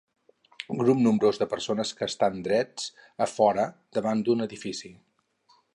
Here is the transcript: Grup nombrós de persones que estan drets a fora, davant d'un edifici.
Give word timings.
Grup 0.79 1.03
nombrós 1.07 1.39
de 1.41 1.47
persones 1.51 1.91
que 1.99 2.07
estan 2.13 2.41
drets 2.49 2.89
a 3.27 3.31
fora, 3.35 3.67
davant 3.99 4.29
d'un 4.29 4.45
edifici. 4.49 4.93